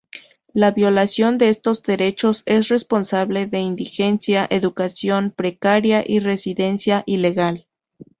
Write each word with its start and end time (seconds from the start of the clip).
La 0.51 0.71
violación 0.71 1.37
de 1.37 1.49
estos 1.49 1.83
derechos 1.83 2.41
es 2.47 2.69
responsable 2.69 3.45
de 3.45 3.59
indigencia, 3.59 4.47
educación 4.49 5.29
precaria 5.29 6.03
y 6.03 6.17
residencia 6.17 7.03
ilegal. 7.05 7.67